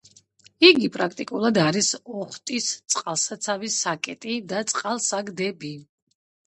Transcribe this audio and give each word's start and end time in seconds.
იგი 0.69 0.87
პრაქტიკულად 0.95 1.59
არის 1.65 1.91
ოხტის 2.21 2.71
წყალსაცავის 2.95 3.79
საკეტი 3.87 4.43
და 4.55 4.67
წყალსაგდები. 4.75 5.77